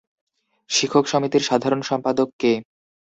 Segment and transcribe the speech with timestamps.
[0.69, 2.53] শিক্ষক সমিতির সাধারণ সম্পাদক কে?